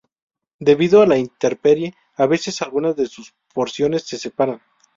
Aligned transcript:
Debido 0.59 1.03
a 1.03 1.05
la 1.05 1.19
intemperie, 1.19 1.93
a 2.15 2.25
veces 2.25 2.63
algunas 2.63 2.95
de 2.95 3.05
sus 3.05 3.35
porciones 3.53 4.01
se 4.07 4.17
separan. 4.17 4.59